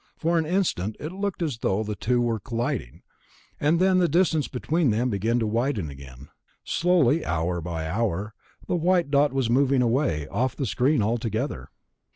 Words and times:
For 0.17 0.39
an 0.39 0.47
instant 0.47 0.95
it 0.99 1.11
looked 1.11 1.43
as 1.43 1.59
though 1.59 1.83
the 1.83 1.93
two 1.95 2.19
were 2.21 2.39
colliding... 2.39 3.03
and 3.59 3.79
then 3.79 3.99
the 3.99 4.07
distance 4.09 4.47
between 4.47 4.89
them 4.89 5.11
began 5.11 5.37
to 5.37 5.45
widen 5.45 5.91
again. 5.91 6.29
Slowly, 6.63 7.23
hour 7.23 7.61
by 7.61 7.87
hour, 7.87 8.33
the 8.65 8.75
white 8.75 9.11
dot 9.11 9.31
was 9.31 9.47
moving 9.47 9.83
away, 9.83 10.27
off 10.29 10.55
the 10.55 10.65
screen 10.65 11.03
altogether.... 11.03 11.69